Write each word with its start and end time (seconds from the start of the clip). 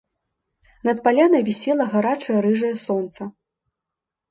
Над 0.89 1.01
палянай 1.07 1.43
вісела 1.51 1.87
гарачае 1.93 2.39
рыжае 2.49 2.75
сонца. 2.87 3.31